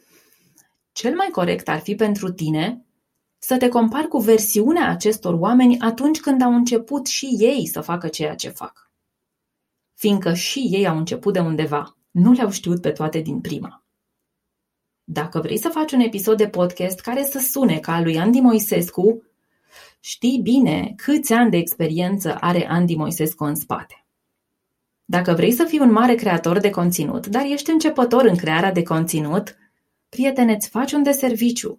cel 0.92 1.16
mai 1.16 1.28
corect 1.32 1.68
ar 1.68 1.80
fi 1.80 1.96
pentru 1.96 2.32
tine 2.32 2.86
să 3.38 3.58
te 3.58 3.68
compari 3.70 4.08
cu 4.08 4.18
versiunea 4.18 4.90
acestor 4.90 5.34
oameni 5.34 5.80
atunci 5.80 6.20
când 6.20 6.42
au 6.42 6.54
început 6.54 7.08
și 7.08 7.26
ei 7.26 7.68
să 7.68 7.82
facă 7.82 8.08
ceea 8.08 8.36
ce 8.36 8.50
fac. 8.50 8.92
Fiindcă 9.94 10.34
și 10.34 10.68
ei 10.72 10.88
au 10.88 10.98
început 10.98 11.34
de 11.34 11.40
undeva, 11.40 11.98
nu 12.12 12.32
le-au 12.32 12.50
știut 12.50 12.82
pe 12.82 12.92
toate 12.92 13.20
din 13.20 13.42
prima. 13.42 13.84
Dacă 15.04 15.40
vrei 15.40 15.58
să 15.58 15.70
faci 15.70 15.92
un 15.92 16.00
episod 16.00 16.38
de 16.38 16.50
podcast 16.50 17.00
care 17.00 17.24
să 17.24 17.40
sune 17.40 17.80
ca 17.80 17.94
al 17.94 18.04
lui 18.04 18.20
Andy 18.20 18.40
Moisescu, 18.40 19.24
știi 20.00 20.40
bine 20.44 20.94
câți 20.96 21.34
ani 21.34 21.50
de 21.50 21.58
experiență 21.58 22.36
are 22.36 22.68
Andy 22.68 22.96
Moisescu 22.96 23.44
în 23.44 23.56
spate. 23.56 24.07
Dacă 25.10 25.34
vrei 25.34 25.52
să 25.52 25.64
fii 25.64 25.80
un 25.80 25.92
mare 25.92 26.16
creator 26.16 26.60
de 26.60 26.70
conținut, 26.70 27.28
dar 27.28 27.44
ești 27.46 27.70
începător 27.70 28.26
în 28.26 28.36
crearea 28.36 28.72
de 28.72 28.84
conținut, 28.84 29.56
prietene, 30.10 30.54
îți 30.54 30.70
faci 30.70 30.92
un 30.92 31.04
deserviciu 31.04 31.78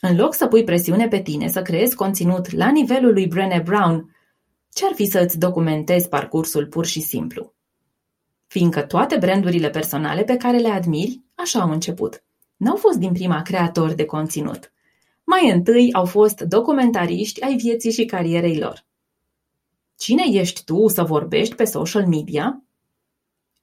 în 0.00 0.16
loc 0.16 0.34
să 0.34 0.46
pui 0.46 0.64
presiune 0.64 1.08
pe 1.08 1.20
tine 1.20 1.48
să 1.48 1.62
creezi 1.62 1.94
conținut 1.94 2.52
la 2.52 2.70
nivelul 2.70 3.12
lui 3.12 3.26
Brené 3.26 3.62
Brown, 3.64 4.16
ce-ar 4.72 4.92
fi 4.94 5.06
să 5.06 5.20
îți 5.20 5.38
documentezi 5.38 6.08
parcursul 6.08 6.66
pur 6.66 6.86
și 6.86 7.00
simplu? 7.00 7.54
Fiindcă 8.46 8.82
toate 8.82 9.16
brandurile 9.16 9.70
personale 9.70 10.24
pe 10.24 10.36
care 10.36 10.56
le 10.56 10.68
admiri, 10.68 11.22
așa 11.34 11.60
au 11.60 11.70
început. 11.70 12.22
N-au 12.56 12.76
fost 12.76 12.98
din 12.98 13.12
prima 13.12 13.42
creatori 13.42 13.96
de 13.96 14.04
conținut. 14.04 14.72
Mai 15.24 15.50
întâi 15.50 15.92
au 15.92 16.04
fost 16.04 16.40
documentariști 16.40 17.42
ai 17.42 17.56
vieții 17.56 17.92
și 17.92 18.04
carierei 18.04 18.58
lor. 18.58 18.86
Cine 19.98 20.22
ești 20.30 20.64
tu 20.64 20.88
să 20.88 21.02
vorbești 21.02 21.54
pe 21.54 21.64
social 21.64 22.06
media? 22.06 22.62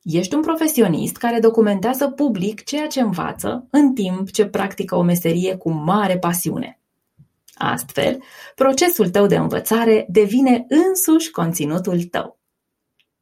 Ești 0.01 0.35
un 0.35 0.41
profesionist 0.41 1.17
care 1.17 1.39
documentează 1.39 2.09
public 2.09 2.63
ceea 2.63 2.87
ce 2.87 3.01
învață 3.01 3.67
în 3.69 3.93
timp 3.93 4.31
ce 4.31 4.45
practică 4.45 4.95
o 4.95 5.01
meserie 5.01 5.55
cu 5.55 5.71
mare 5.71 6.17
pasiune. 6.17 6.79
Astfel, 7.53 8.21
procesul 8.55 9.09
tău 9.09 9.25
de 9.25 9.35
învățare 9.35 10.05
devine 10.09 10.65
însuși 10.67 11.31
conținutul 11.31 12.03
tău. 12.03 12.39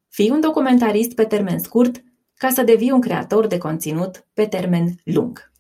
Fii 0.10 0.30
un 0.30 0.40
documentarist 0.40 1.14
pe 1.14 1.24
termen 1.24 1.60
scurt 1.60 2.04
ca 2.36 2.50
să 2.50 2.64
devii 2.64 2.92
un 2.92 3.02
creator 3.02 3.48
de 3.48 3.58
conținut 3.58 4.28
pe 4.34 4.46
termen 4.46 4.96
lung. 5.04 5.52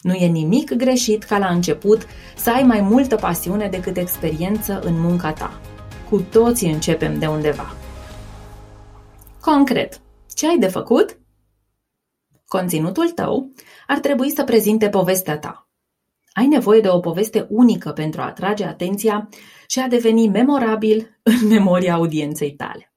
Nu 0.00 0.12
e 0.12 0.26
nimic 0.26 0.74
greșit 0.74 1.22
ca 1.22 1.38
la 1.38 1.48
început 1.48 2.06
să 2.36 2.50
ai 2.50 2.62
mai 2.62 2.80
multă 2.80 3.16
pasiune 3.16 3.68
decât 3.68 3.96
experiență 3.96 4.80
în 4.80 5.00
munca 5.00 5.32
ta. 5.32 5.60
Cu 6.10 6.20
toții 6.20 6.72
începem 6.72 7.18
de 7.18 7.26
undeva. 7.26 7.74
Concret, 9.40 10.00
ce 10.34 10.48
ai 10.48 10.58
de 10.58 10.66
făcut? 10.66 11.18
Conținutul 12.46 13.10
tău 13.10 13.52
ar 13.86 13.98
trebui 13.98 14.30
să 14.30 14.44
prezinte 14.44 14.88
povestea 14.88 15.38
ta. 15.38 15.68
Ai 16.32 16.46
nevoie 16.46 16.80
de 16.80 16.88
o 16.88 16.98
poveste 16.98 17.46
unică 17.50 17.90
pentru 17.90 18.20
a 18.20 18.24
atrage 18.24 18.64
atenția 18.64 19.28
și 19.68 19.78
a 19.78 19.88
deveni 19.88 20.28
memorabil 20.28 21.20
în 21.22 21.48
memoria 21.56 21.94
audienței 21.94 22.52
tale. 22.52 22.92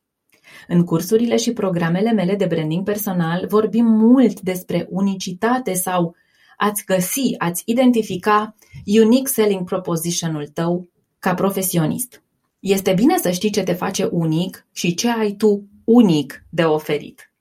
În 0.68 0.84
cursurile 0.84 1.38
și 1.38 1.54
programele 1.54 2.12
mele 2.12 2.36
de 2.36 2.46
branding 2.46 2.84
personal 2.84 3.46
vorbim 3.48 3.86
mult 3.86 4.42
despre 4.42 4.88
unicitate 4.90 5.74
sau 5.74 6.16
ați 6.58 6.86
găsi, 6.86 7.36
ați 7.38 7.64
identifica 7.66 8.56
unique 8.86 9.32
selling 9.32 9.64
proposition-ul 9.66 10.48
tău 10.48 10.90
ca 11.20 11.34
profesionist. 11.34 12.23
Este 12.64 12.94
bine 12.94 13.18
să 13.18 13.32
știi 13.32 13.52
ce 13.52 13.64
te 13.64 13.74
face 13.74 14.06
unic 14.12 14.68
și 14.72 14.94
ce 14.94 15.10
ai 15.10 15.32
tu 15.32 15.68
unic 15.84 16.46
de 16.50 16.64
oferit. 16.64 17.34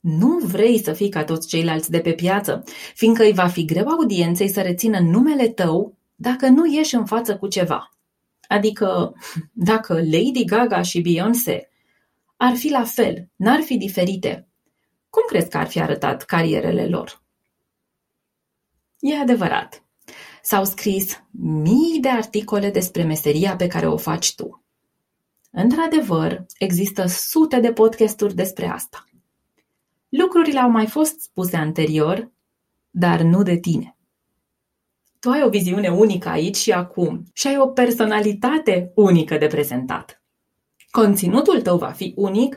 Nu 0.00 0.38
vrei 0.38 0.78
să 0.82 0.92
fii 0.92 1.08
ca 1.08 1.24
toți 1.24 1.48
ceilalți 1.48 1.90
de 1.90 2.00
pe 2.00 2.12
piață, 2.12 2.64
fiindcă 2.94 3.22
îi 3.22 3.32
va 3.32 3.46
fi 3.46 3.64
greu 3.64 3.88
audienței 3.88 4.48
să 4.48 4.62
rețină 4.62 4.98
numele 4.98 5.48
tău 5.48 5.96
dacă 6.14 6.46
nu 6.46 6.74
ieși 6.74 6.94
în 6.94 7.04
față 7.04 7.36
cu 7.36 7.48
ceva. 7.48 7.96
Adică, 8.48 9.14
dacă 9.70 9.94
Lady 9.94 10.44
Gaga 10.44 10.82
și 10.82 11.00
Beyoncé 11.00 11.70
ar 12.36 12.54
fi 12.54 12.70
la 12.70 12.84
fel, 12.84 13.28
n-ar 13.36 13.60
fi 13.60 13.76
diferite, 13.76 14.48
cum 15.10 15.22
crezi 15.26 15.48
că 15.48 15.56
ar 15.58 15.66
fi 15.66 15.80
arătat 15.80 16.22
carierele 16.22 16.86
lor? 16.86 17.22
E 18.98 19.18
adevărat. 19.18 19.84
S-au 20.42 20.64
scris 20.64 21.22
mii 21.62 21.98
de 22.00 22.08
articole 22.08 22.70
despre 22.70 23.02
meseria 23.02 23.56
pe 23.56 23.66
care 23.66 23.86
o 23.86 23.96
faci 23.96 24.34
tu. 24.34 24.61
Într-adevăr, 25.54 26.46
există 26.58 27.06
sute 27.06 27.60
de 27.60 27.72
podcasturi 27.72 28.34
despre 28.34 28.66
asta. 28.66 29.04
Lucrurile 30.08 30.58
au 30.58 30.70
mai 30.70 30.86
fost 30.86 31.20
spuse 31.20 31.56
anterior, 31.56 32.32
dar 32.90 33.20
nu 33.20 33.42
de 33.42 33.56
tine. 33.56 33.96
Tu 35.18 35.30
ai 35.30 35.42
o 35.42 35.48
viziune 35.48 35.88
unică 35.88 36.28
aici 36.28 36.56
și 36.56 36.72
acum 36.72 37.24
și 37.32 37.46
ai 37.46 37.58
o 37.58 37.66
personalitate 37.66 38.92
unică 38.94 39.36
de 39.38 39.46
prezentat. 39.46 40.22
Conținutul 40.90 41.62
tău 41.62 41.78
va 41.78 41.90
fi 41.90 42.12
unic 42.16 42.56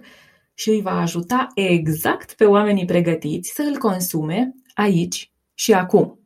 și 0.53 0.69
îi 0.69 0.81
va 0.81 0.99
ajuta 0.99 1.47
exact 1.55 2.33
pe 2.33 2.45
oamenii 2.45 2.85
pregătiți 2.85 3.51
să 3.53 3.61
îl 3.61 3.77
consume 3.77 4.53
aici 4.73 5.31
și 5.53 5.73
acum. 5.73 6.19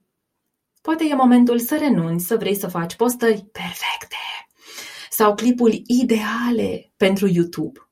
Poate 0.82 1.04
e 1.04 1.16
momentul 1.16 1.60
să 1.60 1.78
renunți 1.78 2.26
să 2.26 2.38
vrei 2.38 2.56
să 2.56 2.68
faci 2.68 2.96
postări 2.96 3.46
perfecte 3.52 4.16
sau 5.20 5.36
clipuri 5.36 5.84
ideale 5.86 6.94
pentru 6.98 7.28
YouTube 7.28 7.90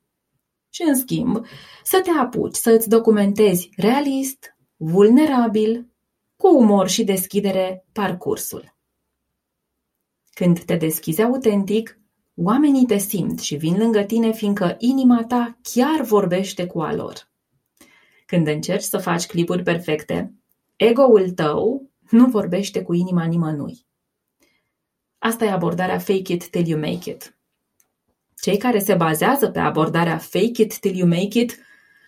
și, 0.69 0.81
în 0.81 0.96
schimb, 0.96 1.46
să 1.84 2.01
te 2.03 2.10
apuci 2.10 2.55
să 2.55 2.72
îți 2.72 2.89
documentezi 2.89 3.69
realist, 3.75 4.55
vulnerabil, 4.75 5.88
cu 6.36 6.58
umor 6.58 6.88
și 6.88 7.04
deschidere 7.04 7.86
parcursul. 7.91 8.78
Când 10.34 10.63
te 10.63 10.75
deschizi 10.75 11.21
autentic, 11.21 11.99
oamenii 12.36 12.86
te 12.86 12.97
simt 12.97 13.39
și 13.39 13.56
vin 13.56 13.78
lângă 13.78 14.04
tine 14.04 14.32
fiindcă 14.32 14.75
inima 14.78 15.23
ta 15.23 15.58
chiar 15.62 16.02
vorbește 16.02 16.65
cu 16.65 16.82
a 16.82 16.93
lor. 16.93 17.32
Când 18.25 18.47
încerci 18.47 18.84
să 18.84 18.97
faci 18.97 19.25
clipuri 19.25 19.63
perfecte, 19.63 20.34
ego-ul 20.75 21.30
tău 21.30 21.89
nu 22.10 22.25
vorbește 22.25 22.84
cu 22.84 22.93
inima 22.93 23.25
nimănui. 23.25 23.87
Asta 25.28 25.46
e 25.46 25.50
abordarea 25.50 26.00
fake 26.00 26.34
it 26.34 26.50
till 26.50 26.68
you 26.68 26.80
make 26.80 27.10
it. 27.10 27.36
Cei 28.42 28.58
care 28.58 28.80
se 28.80 28.96
bazează 28.96 29.50
pe 29.50 29.60
abordarea 29.60 30.18
fake 30.18 30.62
it 30.62 30.80
till 30.80 30.96
you 30.96 31.08
make 31.08 31.40
it 31.40 31.60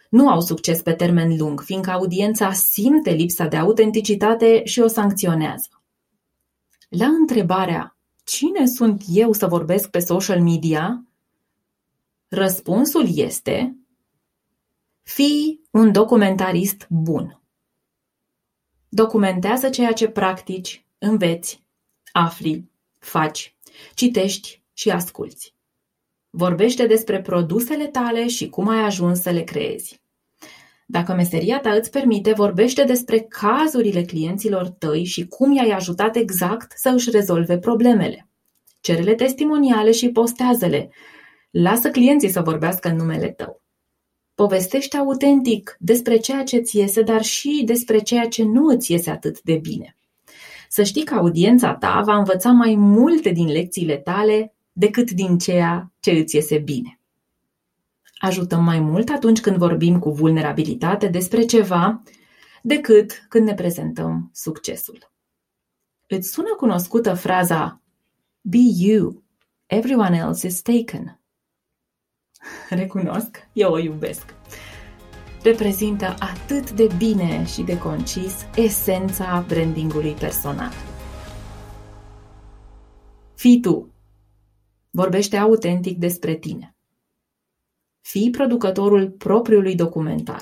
nu 0.09 0.29
au 0.29 0.41
succes 0.41 0.81
pe 0.81 0.93
termen 0.93 1.37
lung, 1.37 1.61
fiindcă 1.61 1.91
audiența 1.91 2.51
simte 2.51 3.11
lipsa 3.11 3.47
de 3.47 3.57
autenticitate 3.57 4.65
și 4.65 4.79
o 4.79 4.87
sancționează. 4.87 5.81
La 6.89 7.05
întrebarea 7.05 7.97
cine 8.23 8.65
sunt 8.65 9.03
eu 9.07 9.31
să 9.31 9.47
vorbesc 9.47 9.89
pe 9.89 9.99
social 9.99 10.41
media, 10.41 11.07
răspunsul 12.27 13.17
este 13.17 13.77
fii 15.01 15.61
un 15.71 15.91
documentarist 15.91 16.85
bun. 16.89 17.41
Documentează 18.89 19.69
ceea 19.69 19.93
ce 19.93 20.07
practici, 20.07 20.85
înveți, 20.97 21.63
afli, 22.11 22.69
faci, 22.99 23.55
citești 23.93 24.63
și 24.73 24.89
asculți. 24.89 25.55
Vorbește 26.29 26.85
despre 26.85 27.21
produsele 27.21 27.87
tale 27.87 28.27
și 28.27 28.49
cum 28.49 28.67
ai 28.67 28.79
ajuns 28.79 29.21
să 29.21 29.29
le 29.29 29.41
creezi. 29.41 30.01
Dacă 30.91 31.13
meseria 31.13 31.59
ta 31.59 31.71
îți 31.71 31.91
permite, 31.91 32.33
vorbește 32.33 32.83
despre 32.83 33.19
cazurile 33.19 34.03
clienților 34.03 34.69
tăi 34.69 35.03
și 35.03 35.27
cum 35.27 35.51
i-ai 35.51 35.69
ajutat 35.69 36.15
exact 36.15 36.71
să 36.77 36.89
își 36.89 37.09
rezolve 37.09 37.57
problemele. 37.57 38.29
Cerele 38.79 39.15
testimoniale 39.15 39.91
și 39.91 40.09
postează-le. 40.09 40.89
Lasă 41.49 41.89
clienții 41.89 42.29
să 42.29 42.41
vorbească 42.41 42.89
în 42.89 42.95
numele 42.95 43.27
tău. 43.31 43.61
Povestește 44.33 44.97
autentic 44.97 45.75
despre 45.79 46.17
ceea 46.17 46.43
ce 46.43 46.57
ți 46.57 46.77
iese, 46.77 47.01
dar 47.01 47.21
și 47.21 47.61
despre 47.65 47.99
ceea 47.99 48.27
ce 48.27 48.43
nu 48.43 48.65
îți 48.65 48.91
iese 48.91 49.09
atât 49.09 49.41
de 49.41 49.55
bine. 49.55 49.97
Să 50.71 50.83
știi 50.83 51.03
că 51.03 51.13
audiența 51.13 51.75
ta 51.75 52.01
va 52.05 52.17
învăța 52.17 52.51
mai 52.51 52.75
multe 52.75 53.29
din 53.29 53.47
lecțiile 53.47 53.97
tale 53.97 54.53
decât 54.71 55.11
din 55.11 55.37
ceea 55.37 55.93
ce 55.99 56.11
îți 56.11 56.35
iese 56.35 56.57
bine. 56.57 56.99
Ajutăm 58.17 58.63
mai 58.63 58.79
mult 58.79 59.09
atunci 59.09 59.41
când 59.41 59.57
vorbim 59.57 59.99
cu 59.99 60.11
vulnerabilitate 60.11 61.07
despre 61.07 61.45
ceva 61.45 62.03
decât 62.61 63.25
când 63.29 63.45
ne 63.45 63.53
prezentăm 63.53 64.29
succesul. 64.33 65.11
Îți 66.07 66.29
sună 66.29 66.55
cunoscută 66.57 67.13
fraza 67.13 67.81
Be 68.41 68.57
you, 68.77 69.23
everyone 69.65 70.17
else 70.17 70.47
is 70.47 70.61
taken. 70.61 71.19
Recunosc, 72.69 73.47
eu 73.53 73.71
o 73.71 73.79
iubesc. 73.79 74.38
Reprezintă 75.43 76.15
atât 76.19 76.71
de 76.71 76.89
bine 76.97 77.45
și 77.45 77.61
de 77.61 77.77
concis 77.77 78.33
esența 78.55 79.45
brandingului 79.47 80.13
personal. 80.13 80.71
Fii 83.35 83.59
tu, 83.59 83.89
Vorbește 84.91 85.37
autentic 85.37 85.97
despre 85.97 86.35
tine. 86.35 86.75
Fii 88.01 88.29
producătorul 88.29 89.09
propriului 89.09 89.75
documentar. 89.75 90.41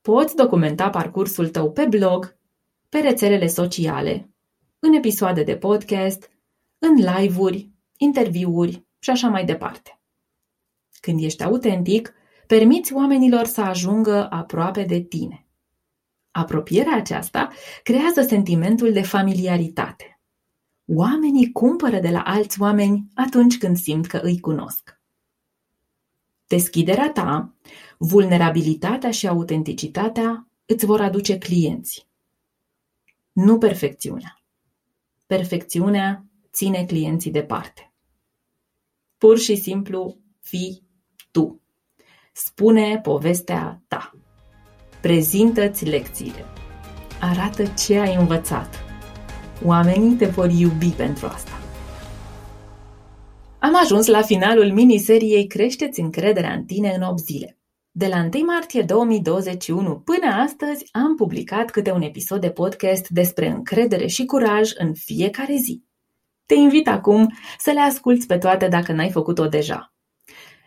Poți 0.00 0.36
documenta 0.36 0.90
parcursul 0.90 1.48
tău 1.48 1.72
pe 1.72 1.86
blog, 1.86 2.36
pe 2.88 2.98
rețelele 2.98 3.46
sociale, 3.46 4.30
în 4.78 4.92
episoade 4.92 5.42
de 5.42 5.56
podcast, 5.56 6.30
în 6.78 6.94
live-uri, 6.94 7.70
interviuri 7.96 8.84
și 8.98 9.10
așa 9.10 9.28
mai 9.28 9.44
departe. 9.44 10.00
Când 11.00 11.22
ești 11.22 11.42
autentic, 11.42 12.14
permiți 12.46 12.92
oamenilor 12.92 13.44
să 13.44 13.60
ajungă 13.60 14.28
aproape 14.30 14.82
de 14.82 15.00
tine. 15.00 15.46
Apropierea 16.30 16.96
aceasta 16.96 17.50
creează 17.82 18.22
sentimentul 18.22 18.92
de 18.92 19.02
familiaritate. 19.02 20.20
Oamenii 20.86 21.52
cumpără 21.52 21.98
de 21.98 22.10
la 22.10 22.20
alți 22.20 22.60
oameni 22.60 23.08
atunci 23.14 23.58
când 23.58 23.76
simt 23.76 24.06
că 24.06 24.16
îi 24.16 24.40
cunosc. 24.40 25.00
Deschiderea 26.46 27.10
ta, 27.12 27.54
vulnerabilitatea 27.98 29.10
și 29.10 29.28
autenticitatea 29.28 30.48
îți 30.66 30.86
vor 30.86 31.00
aduce 31.00 31.38
clienți. 31.38 32.08
Nu 33.32 33.58
perfecțiunea. 33.58 34.42
Perfecțiunea 35.26 36.24
ține 36.52 36.84
clienții 36.84 37.30
departe. 37.30 37.92
Pur 39.18 39.38
și 39.38 39.56
simplu 39.56 40.18
fii 40.40 40.82
tu. 41.30 41.60
Spune 42.36 43.00
povestea 43.02 43.82
ta. 43.88 44.10
Prezintă-ți 45.00 45.84
lecțiile. 45.84 46.44
Arată 47.20 47.62
ce 47.66 47.98
ai 47.98 48.14
învățat 48.14 48.84
Oamenii 49.64 50.16
te 50.16 50.26
vor 50.26 50.50
iubi 50.50 50.88
pentru 50.88 51.26
asta. 51.26 51.50
Am 53.58 53.76
ajuns 53.82 54.06
la 54.06 54.22
finalul 54.22 54.72
miniseriei 54.72 55.46
Creșteți 55.46 56.00
încrederea 56.00 56.52
în 56.52 56.64
tine 56.64 56.94
în 56.96 57.02
8 57.02 57.18
zile. 57.18 57.58
De 57.90 58.06
la 58.06 58.28
1 58.34 58.44
martie 58.44 58.82
2021 58.82 59.98
până 59.98 60.26
astăzi 60.26 60.88
am 60.92 61.16
publicat 61.16 61.70
câte 61.70 61.92
un 61.92 62.02
episod 62.02 62.40
de 62.40 62.50
podcast 62.50 63.08
despre 63.08 63.48
încredere 63.48 64.06
și 64.06 64.24
curaj 64.24 64.70
în 64.78 64.94
fiecare 64.94 65.56
zi. 65.56 65.84
Te 66.46 66.54
invit 66.54 66.88
acum 66.88 67.32
să 67.58 67.70
le 67.70 67.80
asculți 67.80 68.26
pe 68.26 68.38
toate 68.38 68.68
dacă 68.68 68.92
n-ai 68.92 69.10
făcut-o 69.10 69.46
deja. 69.46 69.93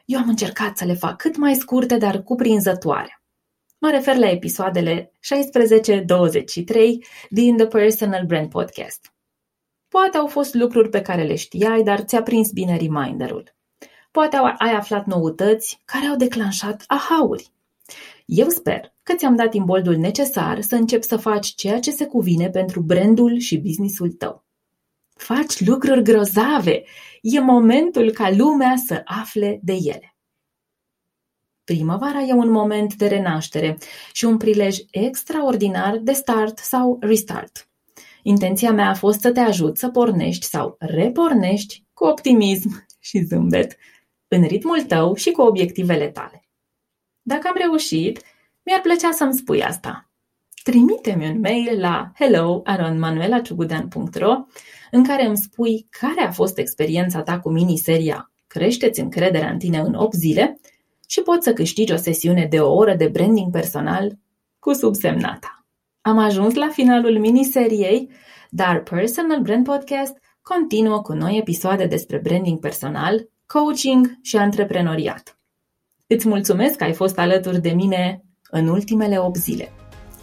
Eu 0.09 0.19
am 0.19 0.29
încercat 0.29 0.77
să 0.77 0.85
le 0.85 0.93
fac 0.93 1.17
cât 1.17 1.37
mai 1.37 1.55
scurte, 1.55 1.97
dar 1.97 2.23
cuprinzătoare. 2.23 3.21
Mă 3.77 3.89
refer 3.89 4.17
la 4.17 4.29
episoadele 4.29 5.11
16-23 5.11 5.15
din 7.29 7.57
The 7.57 7.67
Personal 7.67 8.25
Brand 8.25 8.49
Podcast. 8.49 9.13
Poate 9.87 10.17
au 10.17 10.27
fost 10.27 10.53
lucruri 10.53 10.89
pe 10.89 11.01
care 11.01 11.23
le 11.23 11.35
știai, 11.35 11.83
dar 11.83 11.99
ți-a 11.99 12.21
prins 12.21 12.51
bine 12.51 12.77
reminderul. 12.77 13.55
Poate 14.11 14.37
ai 14.57 14.71
aflat 14.71 15.05
noutăți 15.05 15.81
care 15.85 16.05
au 16.05 16.15
declanșat 16.15 16.83
ahauri. 16.87 17.51
Eu 18.25 18.49
sper 18.49 18.93
că 19.03 19.13
ți-am 19.13 19.35
dat 19.35 19.53
imboldul 19.53 19.95
necesar 19.95 20.61
să 20.61 20.75
începi 20.75 21.05
să 21.05 21.17
faci 21.17 21.47
ceea 21.47 21.79
ce 21.79 21.91
se 21.91 22.05
cuvine 22.05 22.49
pentru 22.49 22.81
brandul 22.81 23.37
și 23.37 23.57
businessul 23.57 24.11
tău. 24.11 24.46
Faci 25.17 25.65
lucruri 25.65 26.03
grozave! 26.03 26.83
E 27.21 27.39
momentul 27.39 28.11
ca 28.11 28.31
lumea 28.31 28.75
să 28.85 29.01
afle 29.05 29.59
de 29.63 29.73
ele. 29.73 30.15
Primăvara 31.63 32.21
e 32.21 32.33
un 32.33 32.49
moment 32.49 32.95
de 32.95 33.07
renaștere 33.07 33.77
și 34.13 34.25
un 34.25 34.37
prilej 34.37 34.77
extraordinar 34.91 35.97
de 35.97 36.11
start 36.11 36.57
sau 36.57 36.97
restart. 37.01 37.69
Intenția 38.23 38.71
mea 38.71 38.89
a 38.89 38.93
fost 38.93 39.19
să 39.19 39.31
te 39.31 39.39
ajut 39.39 39.77
să 39.77 39.89
pornești 39.89 40.45
sau 40.45 40.75
repornești 40.79 41.83
cu 41.93 42.05
optimism 42.05 42.85
și 42.99 43.19
zâmbet 43.19 43.77
în 44.27 44.43
ritmul 44.43 44.81
tău 44.81 45.15
și 45.15 45.31
cu 45.31 45.41
obiectivele 45.41 46.09
tale. 46.09 46.47
Dacă 47.21 47.47
am 47.47 47.55
reușit, 47.57 48.21
mi-ar 48.63 48.81
plăcea 48.81 49.11
să-mi 49.11 49.33
spui 49.33 49.63
asta. 49.63 50.09
Trimite-mi 50.63 51.29
un 51.29 51.39
mail 51.39 51.79
la 51.79 52.11
hello.manuelaciugudean.ro 52.15 54.45
în 54.91 55.03
care 55.03 55.25
îmi 55.25 55.37
spui 55.37 55.87
care 55.89 56.27
a 56.27 56.31
fost 56.31 56.57
experiența 56.57 57.21
ta 57.21 57.39
cu 57.39 57.49
miniseria 57.49 58.31
Creșteți 58.47 58.99
încrederea 58.99 59.49
în 59.49 59.57
tine 59.57 59.77
în 59.77 59.93
8 59.93 60.13
zile 60.13 60.59
și 61.07 61.21
poți 61.21 61.43
să 61.43 61.53
câștigi 61.53 61.93
o 61.93 61.95
sesiune 61.95 62.47
de 62.49 62.59
o 62.59 62.73
oră 62.73 62.95
de 62.95 63.07
branding 63.07 63.51
personal 63.51 64.17
cu 64.59 64.73
subsemnata. 64.73 65.65
Am 66.01 66.17
ajuns 66.17 66.53
la 66.53 66.67
finalul 66.67 67.19
miniseriei, 67.19 68.09
dar 68.49 68.83
Personal 68.83 69.41
Brand 69.41 69.63
Podcast 69.63 70.17
continuă 70.41 71.01
cu 71.01 71.13
noi 71.13 71.37
episoade 71.37 71.85
despre 71.85 72.17
branding 72.17 72.59
personal, 72.59 73.29
coaching 73.45 74.17
și 74.21 74.37
antreprenoriat. 74.37 75.39
Îți 76.07 76.27
mulțumesc 76.27 76.75
că 76.75 76.83
ai 76.83 76.93
fost 76.93 77.17
alături 77.17 77.61
de 77.61 77.69
mine 77.69 78.23
în 78.49 78.67
ultimele 78.67 79.19
8 79.19 79.35
zile 79.35 79.71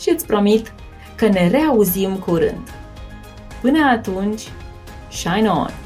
și 0.01 0.11
îți 0.11 0.27
promit 0.27 0.75
că 1.17 1.29
ne 1.29 1.49
reauzim 1.49 2.19
curând. 2.19 2.84
Până 3.65 3.85
atunci, 3.85 4.43
shine 5.11 5.49
on! 5.49 5.84